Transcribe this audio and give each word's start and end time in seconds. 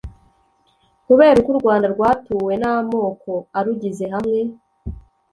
-kureba 1.05 1.37
uko 1.41 1.49
u 1.53 1.59
rwanda 1.61 1.87
rwatuwe 1.95 2.53
n'amoko 2.61 3.31
arugize 3.57 4.05
hamwe 4.13 4.39